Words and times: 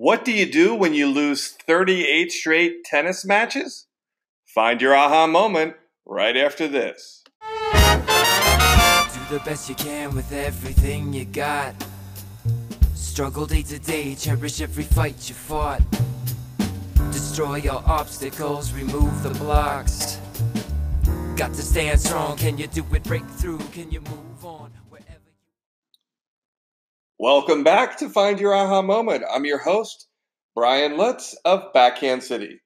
What 0.00 0.24
do 0.24 0.30
you 0.30 0.46
do 0.46 0.76
when 0.76 0.94
you 0.94 1.08
lose 1.08 1.48
38 1.48 2.30
straight 2.30 2.84
tennis 2.84 3.24
matches? 3.24 3.88
Find 4.44 4.80
your 4.80 4.94
aha 4.94 5.26
moment 5.26 5.74
right 6.06 6.36
after 6.36 6.68
this. 6.68 7.24
Do 7.42 7.48
the 9.28 9.42
best 9.44 9.68
you 9.68 9.74
can 9.74 10.14
with 10.14 10.32
everything 10.32 11.12
you 11.12 11.24
got. 11.24 11.74
Struggle 12.94 13.44
day 13.46 13.62
to 13.62 13.80
day, 13.80 14.14
cherish 14.14 14.60
every 14.60 14.84
fight 14.84 15.28
you 15.28 15.34
fought. 15.34 15.82
Destroy 17.10 17.56
your 17.56 17.82
obstacles, 17.84 18.72
remove 18.72 19.24
the 19.24 19.30
blocks. 19.30 20.20
Got 21.34 21.54
to 21.54 21.62
stand 21.62 21.98
strong, 22.00 22.36
can 22.36 22.56
you 22.56 22.68
do 22.68 22.84
it? 22.92 23.02
Break 23.02 23.26
through, 23.30 23.58
can 23.72 23.90
you 23.90 24.00
move 24.02 24.44
on? 24.44 24.70
Welcome 27.20 27.64
back 27.64 27.98
to 27.98 28.08
Find 28.08 28.38
Your 28.38 28.54
Aha 28.54 28.80
Moment. 28.80 29.24
I'm 29.28 29.44
your 29.44 29.58
host, 29.58 30.06
Brian 30.54 30.96
Lutz 30.96 31.36
of 31.44 31.72
Backhand 31.72 32.22
City. 32.22 32.60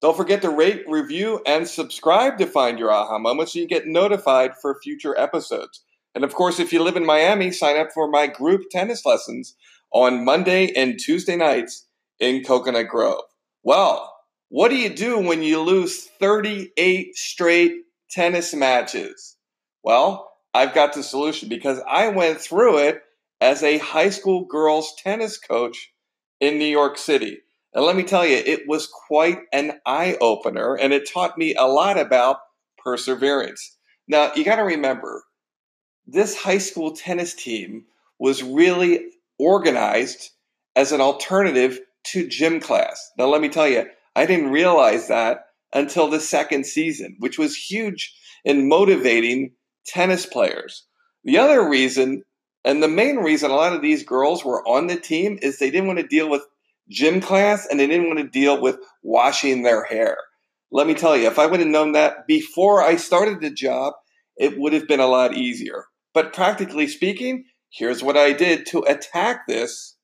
Don't 0.00 0.16
forget 0.16 0.40
to 0.42 0.50
rate, 0.50 0.84
review, 0.86 1.42
and 1.44 1.66
subscribe 1.66 2.38
to 2.38 2.46
Find 2.46 2.78
Your 2.78 2.92
Aha 2.92 3.18
Moment 3.18 3.48
so 3.48 3.58
you 3.58 3.66
get 3.66 3.88
notified 3.88 4.52
for 4.62 4.78
future 4.80 5.18
episodes. 5.18 5.82
And 6.14 6.22
of 6.22 6.32
course, 6.32 6.60
if 6.60 6.72
you 6.72 6.80
live 6.80 6.94
in 6.94 7.04
Miami, 7.04 7.50
sign 7.50 7.76
up 7.76 7.88
for 7.92 8.08
my 8.08 8.28
group 8.28 8.70
tennis 8.70 9.04
lessons 9.04 9.56
on 9.92 10.24
Monday 10.24 10.72
and 10.76 10.96
Tuesday 10.96 11.34
nights 11.34 11.88
in 12.20 12.44
Coconut 12.44 12.86
Grove. 12.86 13.24
Well, 13.64 14.14
what 14.48 14.68
do 14.68 14.76
you 14.76 14.90
do 14.90 15.18
when 15.18 15.42
you 15.42 15.60
lose 15.60 16.04
38 16.20 17.16
straight 17.16 17.72
tennis 18.12 18.54
matches? 18.54 19.36
Well, 19.82 20.30
I've 20.54 20.72
got 20.72 20.92
the 20.92 21.02
solution 21.02 21.48
because 21.48 21.80
I 21.90 22.10
went 22.10 22.40
through 22.40 22.78
it 22.78 23.02
as 23.40 23.62
a 23.62 23.78
high 23.78 24.10
school 24.10 24.44
girls 24.44 24.94
tennis 25.02 25.38
coach 25.38 25.92
in 26.40 26.58
New 26.58 26.64
York 26.64 26.98
City. 26.98 27.38
And 27.74 27.84
let 27.84 27.96
me 27.96 28.02
tell 28.02 28.26
you, 28.26 28.36
it 28.36 28.66
was 28.66 28.86
quite 28.86 29.40
an 29.52 29.80
eye 29.86 30.16
opener 30.20 30.74
and 30.74 30.92
it 30.92 31.08
taught 31.08 31.38
me 31.38 31.54
a 31.54 31.64
lot 31.66 31.98
about 31.98 32.38
perseverance. 32.78 33.76
Now, 34.06 34.32
you 34.34 34.44
got 34.44 34.56
to 34.56 34.62
remember, 34.62 35.22
this 36.06 36.36
high 36.36 36.58
school 36.58 36.92
tennis 36.92 37.34
team 37.34 37.84
was 38.18 38.42
really 38.42 39.10
organized 39.38 40.30
as 40.74 40.92
an 40.92 41.00
alternative 41.00 41.78
to 42.04 42.26
gym 42.26 42.60
class. 42.60 43.12
Now, 43.18 43.26
let 43.26 43.42
me 43.42 43.48
tell 43.48 43.68
you, 43.68 43.86
I 44.16 44.26
didn't 44.26 44.50
realize 44.50 45.08
that 45.08 45.46
until 45.72 46.08
the 46.08 46.20
second 46.20 46.64
season, 46.64 47.16
which 47.18 47.38
was 47.38 47.54
huge 47.54 48.14
in 48.44 48.68
motivating 48.68 49.52
tennis 49.86 50.24
players. 50.24 50.86
The 51.24 51.38
other 51.38 51.68
reason, 51.68 52.22
and 52.64 52.82
the 52.82 52.88
main 52.88 53.16
reason 53.16 53.50
a 53.50 53.54
lot 53.54 53.72
of 53.72 53.82
these 53.82 54.02
girls 54.02 54.44
were 54.44 54.66
on 54.66 54.86
the 54.86 54.96
team, 54.96 55.38
is 55.42 55.58
they 55.58 55.70
didn't 55.70 55.86
want 55.86 55.98
to 56.00 56.06
deal 56.06 56.28
with 56.28 56.42
gym 56.88 57.20
class 57.20 57.66
and 57.70 57.78
they 57.78 57.86
didn't 57.86 58.06
want 58.08 58.18
to 58.18 58.28
deal 58.28 58.60
with 58.60 58.78
washing 59.02 59.62
their 59.62 59.84
hair. 59.84 60.16
Let 60.70 60.86
me 60.86 60.94
tell 60.94 61.16
you, 61.16 61.26
if 61.26 61.38
I 61.38 61.46
would 61.46 61.60
have 61.60 61.68
known 61.68 61.92
that 61.92 62.26
before 62.26 62.82
I 62.82 62.96
started 62.96 63.40
the 63.40 63.50
job, 63.50 63.94
it 64.36 64.58
would 64.58 64.72
have 64.72 64.86
been 64.86 65.00
a 65.00 65.06
lot 65.06 65.34
easier. 65.34 65.86
But 66.14 66.32
practically 66.32 66.88
speaking, 66.88 67.44
here's 67.70 68.02
what 68.02 68.16
I 68.16 68.32
did 68.32 68.66
to 68.66 68.80
attack 68.80 69.46
this 69.46 69.96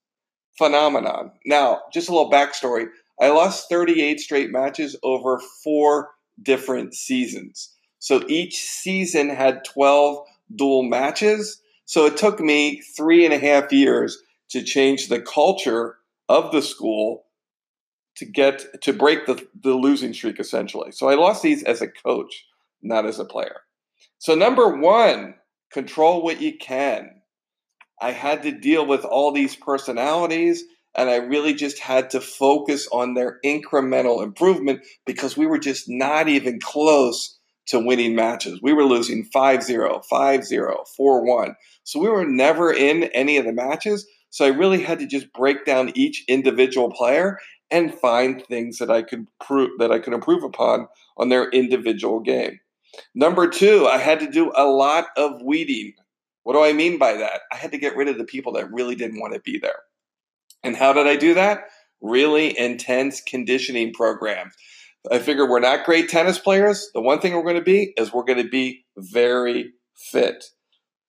phenomenon. 0.57 1.33
Now, 1.45 1.83
just 1.93 2.09
a 2.09 2.13
little 2.13 2.31
backstory 2.31 2.87
I 3.21 3.29
lost 3.29 3.69
38 3.69 4.19
straight 4.21 4.51
matches 4.51 4.97
over 5.03 5.41
four 5.63 6.11
different 6.43 6.95
seasons. 6.95 7.73
So 7.99 8.25
each 8.29 8.57
season 8.57 9.31
had 9.31 9.65
12 9.65 10.19
dual 10.57 10.83
matches. 10.83 11.61
So 11.87 12.07
it 12.07 12.17
took 12.17 12.41
me 12.41 12.81
three 12.97 13.25
and 13.25 13.35
a 13.35 13.39
half 13.39 13.73
years 13.73 14.23
to 14.51 14.63
change 14.63 15.09
the 15.09 15.21
culture 15.21 15.97
of 16.29 16.53
the 16.53 16.63
school 16.63 17.25
to 18.17 18.25
get 18.25 18.83
to 18.83 18.93
break 18.93 19.27
the, 19.27 19.45
the 19.61 19.75
losing 19.75 20.13
streak 20.15 20.39
essentially. 20.39 20.93
So 20.93 21.09
I 21.09 21.15
lost 21.15 21.43
these 21.43 21.65
as 21.65 21.83
a 21.83 21.89
coach, 21.89 22.47
not 22.83 23.07
as 23.07 23.19
a 23.19 23.25
player. 23.25 23.61
So 24.19 24.35
number 24.35 24.77
one, 24.77 25.35
control 25.73 26.23
what 26.23 26.41
you 26.41 26.57
can. 26.57 27.11
I 28.01 28.13
had 28.13 28.43
to 28.45 28.53
deal 28.53 28.87
with 28.87 29.05
all 29.05 29.33
these 29.33 29.57
personalities 29.57 30.65
and 30.97 31.11
I 31.11 31.17
really 31.17 31.55
just 31.55 31.81
had 31.81 32.11
to 32.11 32.21
focus 32.21 32.89
on 32.93 33.15
their 33.15 33.41
incremental 33.45 34.23
improvement 34.23 34.87
because 35.07 35.37
we 35.37 35.47
were 35.47 35.59
just 35.59 35.89
not 35.89 36.29
even 36.29 36.61
close 36.61 37.39
to 37.67 37.79
winning 37.79 38.15
matches. 38.15 38.61
We 38.63 38.73
were 38.73 38.85
losing 38.85 39.29
5-0, 39.35 40.05
5-0, 40.11 40.77
4-1. 40.99 41.55
So 41.85 42.01
we 42.01 42.09
were 42.09 42.27
never 42.27 42.73
in 42.73 43.05
any 43.15 43.37
of 43.37 43.45
the 43.45 43.53
matches. 43.53 44.07
So 44.31 44.45
I 44.45 44.49
really 44.49 44.83
had 44.83 44.99
to 44.99 45.07
just 45.07 45.33
break 45.33 45.65
down 45.65 45.93
each 45.95 46.25
individual 46.29 46.91
player 46.91 47.39
and 47.71 47.95
find 47.95 48.45
things 48.45 48.79
that 48.79 48.91
I 48.91 49.03
could 49.03 49.27
prove 49.41 49.71
that 49.79 49.91
I 49.91 49.99
could 49.99 50.13
improve 50.13 50.43
upon 50.45 50.89
on 51.17 51.29
their 51.29 51.49
individual 51.51 52.21
game. 52.21 52.61
Number 53.15 53.49
2, 53.49 53.87
I 53.87 53.99
had 53.99 54.21
to 54.21 54.31
do 54.31 54.53
a 54.55 54.67
lot 54.67 55.07
of 55.17 55.43
weeding. 55.43 55.95
What 56.43 56.53
do 56.53 56.63
I 56.63 56.73
mean 56.73 56.99
by 56.99 57.15
that? 57.15 57.41
I 57.53 57.57
had 57.57 57.73
to 57.73 57.79
get 57.79 57.97
rid 57.97 58.09
of 58.09 58.19
the 58.19 58.25
people 58.25 58.53
that 58.53 58.71
really 58.71 58.95
didn't 58.95 59.21
want 59.21 59.35
to 59.35 59.41
be 59.41 59.59
there. 59.59 59.81
And 60.63 60.77
how 60.77 60.93
did 60.93 61.07
I 61.07 61.17
do 61.17 61.35
that? 61.35 61.65
Really 62.01 62.57
intense 62.59 63.21
conditioning 63.21 63.93
programs. 63.93 64.55
I 65.11 65.19
figure 65.19 65.49
we're 65.49 65.61
not 65.61 65.85
great 65.85 66.09
tennis 66.09 66.39
players. 66.39 66.91
The 66.95 67.01
one 67.01 67.21
thing 67.21 67.35
we're 67.35 67.43
going 67.43 67.57
to 67.57 67.63
be 67.63 67.93
is 67.97 68.13
we're 68.13 68.25
going 68.25 68.43
to 68.43 68.49
be 68.49 68.85
very 68.97 69.73
fit. 70.11 70.45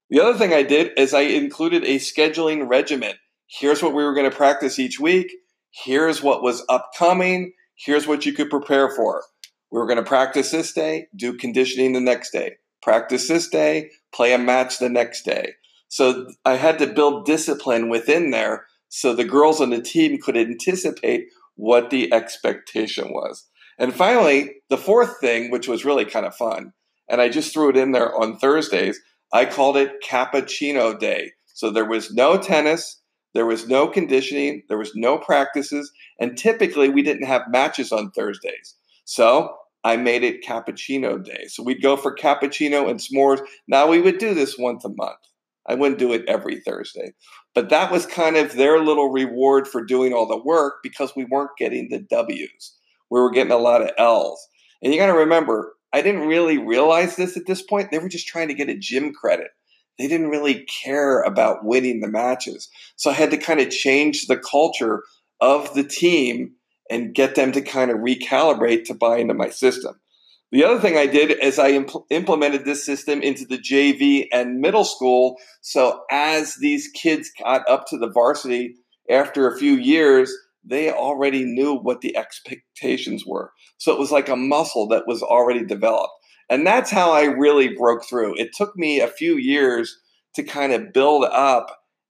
The 0.10 0.22
other 0.22 0.38
thing 0.38 0.54
I 0.54 0.64
did 0.64 0.92
is 0.98 1.14
I 1.14 1.22
included 1.22 1.84
a 1.84 1.96
scheduling 1.96 2.70
regimen. 2.70 3.16
Here's 3.48 3.82
what 3.82 3.94
we 3.94 4.04
were 4.04 4.14
going 4.14 4.30
to 4.30 4.36
practice 4.36 4.80
each 4.80 5.00
week. 5.00 5.32
Here's 5.72 6.22
what 6.22 6.44
was 6.44 6.66
upcoming. 6.70 7.54
Here's 7.76 8.08
what 8.08 8.26
you 8.26 8.34
could 8.34 8.50
prepare 8.50 8.90
for. 8.90 9.24
We 9.72 9.80
were 9.80 9.88
going 9.88 9.98
to 9.98 10.04
practice 10.04 10.52
this 10.52 10.74
day, 10.74 11.08
do 11.16 11.38
conditioning 11.38 11.94
the 11.94 12.02
next 12.02 12.32
day, 12.32 12.58
practice 12.82 13.28
this 13.28 13.50
day, 13.50 13.90
play 14.14 14.34
a 14.34 14.38
match 14.38 14.80
the 14.80 14.90
next 14.90 15.24
day. 15.24 15.54
So 15.88 16.28
I 16.44 16.56
had 16.56 16.80
to 16.80 16.88
build 16.88 17.26
discipline 17.26 17.90
within 17.90 18.32
there 18.32 18.66
so 18.90 19.14
the 19.14 19.26
girls 19.26 19.60
on 19.60 19.72
the 19.72 19.82
team 19.82 20.20
could 20.22 20.38
anticipate 20.38 21.28
what 21.56 21.90
the 21.90 22.14
expectation 22.14 23.12
was. 23.12 23.48
And 23.78 23.94
finally, 23.94 24.56
the 24.69 24.78
fourth 24.78 25.19
thing, 25.19 25.52
which 25.52 25.68
was 25.68 25.86
really 25.86 26.06
kind 26.06 26.25
of 26.25 26.36
fun, 26.36 26.74
and 27.09 27.22
I 27.22 27.30
just 27.30 27.53
threw 27.53 27.69
it 27.69 27.78
in 27.78 27.91
there 27.91 28.16
on 28.16 28.38
Thursdays, 28.38 29.00
I 29.34 29.46
called 29.46 29.78
it 29.78 30.03
Cappuccino 30.03 30.97
Day. 30.97 31.31
So 31.53 31.69
there 31.72 31.85
was 31.85 32.14
no 32.14 32.38
tennis, 32.38 33.02
there 33.34 33.46
was 33.46 33.68
no 33.68 33.88
conditioning, 33.88 34.64
there 34.69 34.78
was 34.78 34.96
no 34.96 35.18
practices, 35.18 35.91
and 36.19 36.38
typically 36.38 36.90
we 36.90 37.02
didn't 37.02 37.28
have 37.28 37.44
matches 37.50 37.91
on 37.91 38.12
Thursdays. 38.12 38.75
So 39.03 39.56
I 39.84 39.97
made 39.97 40.24
it 40.24 40.44
Cappuccino 40.44 41.24
Day. 41.24 41.46
So 41.47 41.62
we'd 41.62 41.81
go 41.81 41.96
for 41.96 42.16
cappuccino 42.16 42.90
and 42.90 43.00
s'mores. 43.00 43.41
Now 43.68 43.88
we 43.88 44.02
would 44.02 44.18
do 44.18 44.34
this 44.34 44.58
once 44.58 44.84
a 44.85 44.90
month. 44.90 45.19
I 45.68 45.75
wouldn't 45.75 46.00
do 46.00 46.14
it 46.14 46.24
every 46.28 46.62
Thursday. 46.62 47.14
But 47.53 47.69
that 47.69 47.91
was 47.91 48.06
kind 48.06 48.38
of 48.38 48.53
their 48.53 48.84
little 48.84 49.12
reward 49.12 49.68
for 49.68 49.84
doing 49.84 50.14
all 50.14 50.28
the 50.28 50.41
work 50.41 50.75
because 50.81 51.16
we 51.16 51.25
weren't 51.25 51.58
getting 51.58 51.90
the 51.90 52.00
W's. 52.00 52.74
We 53.10 53.20
were 53.20 53.32
getting 53.32 53.52
a 53.52 53.58
lot 53.58 53.82
of 53.82 53.92
L's. 53.98 54.46
And 54.82 54.94
you 54.94 55.00
got 55.00 55.08
to 55.08 55.14
remember, 55.14 55.74
I 55.94 56.02
didn't 56.02 56.28
really 56.28 56.58
realize 56.58 57.16
this 57.16 57.38
at 57.38 57.46
this 57.48 57.62
point. 57.62 57.92
They 57.92 58.00
were 58.00 58.10
just 58.10 58.28
trying 58.28 58.50
to 58.50 58.54
get 58.54 58.70
a 58.70 58.78
gym 58.78 59.14
credit. 59.14 59.48
They 59.98 60.08
didn't 60.08 60.30
really 60.30 60.66
care 60.84 61.22
about 61.22 61.64
winning 61.64 62.02
the 62.02 62.10
matches. 62.10 62.70
So 62.98 63.10
I 63.10 63.14
had 63.14 63.32
to 63.32 63.38
kind 63.38 63.62
of 63.62 63.70
change 63.70 64.28
the 64.28 64.38
culture 64.38 65.04
of 65.40 65.74
the 65.74 65.84
team 65.84 66.56
and 66.90 67.16
get 67.16 67.36
them 67.36 67.52
to 67.54 67.62
kind 67.62 67.92
of 67.92 67.98
recalibrate 67.98 68.86
to 68.86 68.94
buy 68.94 69.18
into 69.18 69.34
my 69.34 69.50
system. 69.50 69.96
The 70.52 70.64
other 70.64 70.80
thing 70.80 70.98
I 70.98 71.08
did 71.08 71.32
is 71.32 71.58
I 71.58 71.72
impl- 71.72 72.06
implemented 72.10 72.66
this 72.66 72.86
system 72.86 73.22
into 73.22 73.46
the 73.46 73.58
JV 73.58 74.28
and 74.32 74.60
middle 74.60 74.86
school. 74.86 75.38
So 75.62 76.04
as 76.12 76.56
these 76.56 76.90
kids 76.90 77.32
got 77.42 77.68
up 77.68 77.86
to 77.88 77.98
the 77.98 78.10
varsity 78.10 78.76
after 79.09 79.50
a 79.50 79.58
few 79.58 79.74
years, 79.74 80.32
they 80.66 80.91
already 80.91 81.44
knew 81.44 81.76
what 81.76 82.02
the 82.02 82.16
expectations 82.17 83.26
were. 83.26 83.52
So 83.78 83.94
it 83.94 84.00
was 84.00 84.12
like 84.12 84.29
a 84.29 84.35
muscle 84.35 84.88
that 84.88 85.08
was 85.08 85.22
already 85.22 85.64
developed. 85.64 86.14
And 86.50 86.66
that's 86.66 86.91
how 86.91 87.12
I 87.12 87.23
really 87.23 87.70
broke 87.70 88.06
through. 88.06 88.35
It 88.38 88.53
took 88.53 88.76
me 88.76 89.00
a 89.00 89.08
few 89.08 89.38
years 89.38 89.97
to 90.35 90.44
kind 90.44 90.73
of 90.73 90.94
build 90.94 91.26
up 91.26 91.67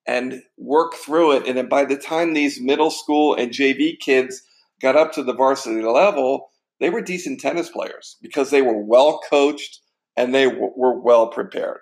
and 0.07 0.41
work 0.57 0.93
through 0.93 1.33
it. 1.33 1.47
And 1.47 1.57
then 1.57 1.69
by 1.69 1.85
the 1.85 1.97
time 1.97 2.33
these 2.33 2.61
middle 2.61 2.91
school 2.91 3.35
and 3.35 3.51
JV 3.51 3.99
kids 3.99 4.41
got 4.81 4.95
up 4.95 5.13
to 5.13 5.23
the 5.23 5.33
varsity 5.33 5.81
level, 5.81 6.49
they 6.79 6.89
were 6.89 7.01
decent 7.01 7.39
tennis 7.39 7.69
players 7.69 8.17
because 8.21 8.51
they 8.51 8.61
were 8.61 8.77
well 8.77 9.19
coached 9.29 9.79
and 10.17 10.33
they 10.33 10.45
w- 10.45 10.73
were 10.75 10.99
well 10.99 11.27
prepared. 11.27 11.79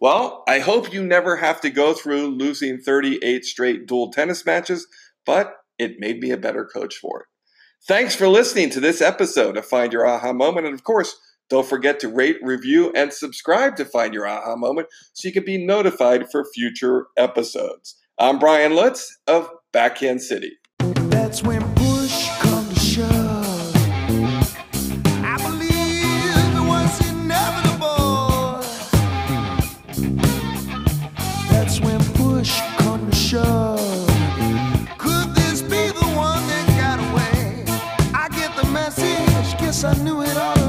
Well, 0.00 0.42
I 0.48 0.58
hope 0.58 0.92
you 0.92 1.04
never 1.04 1.36
have 1.36 1.60
to 1.60 1.70
go 1.70 1.92
through 1.94 2.36
losing 2.36 2.78
38 2.78 3.44
straight 3.44 3.86
dual 3.86 4.10
tennis 4.10 4.44
matches, 4.44 4.86
but 5.24 5.54
it 5.82 6.00
made 6.00 6.20
me 6.20 6.30
a 6.30 6.36
better 6.36 6.64
coach 6.64 6.96
for 6.96 7.20
it. 7.20 7.26
Thanks 7.86 8.14
for 8.14 8.28
listening 8.28 8.70
to 8.70 8.80
this 8.80 9.00
episode 9.00 9.56
of 9.56 9.66
Find 9.66 9.92
Your 9.92 10.06
Aha 10.06 10.32
Moment. 10.32 10.66
And 10.66 10.74
of 10.74 10.84
course, 10.84 11.18
don't 11.50 11.66
forget 11.66 12.00
to 12.00 12.08
rate, 12.08 12.36
review, 12.40 12.92
and 12.94 13.12
subscribe 13.12 13.76
to 13.76 13.84
Find 13.84 14.14
Your 14.14 14.26
Aha 14.26 14.56
Moment 14.56 14.86
so 15.12 15.28
you 15.28 15.34
can 15.34 15.44
be 15.44 15.58
notified 15.58 16.30
for 16.30 16.44
future 16.54 17.08
episodes. 17.18 17.96
I'm 18.18 18.38
Brian 18.38 18.74
Lutz 18.74 19.18
of 19.26 19.50
Backhand 19.72 20.22
City. 20.22 20.52
message. 38.98 39.58
Guess 39.58 39.84
I 39.84 39.94
knew 40.02 40.22
it 40.22 40.36
all. 40.36 40.61